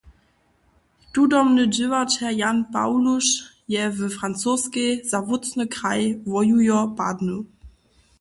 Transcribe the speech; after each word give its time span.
Tudomny 1.13 1.65
dźěłaćer 1.73 2.31
Jan 2.41 2.59
Pawluš 2.73 3.25
je 3.75 3.83
w 3.97 4.09
Francoskej 4.15 4.91
za 5.09 5.19
wótcny 5.27 5.63
kraj 5.67 6.21
wojujo 6.31 6.79
padnył. 6.97 7.39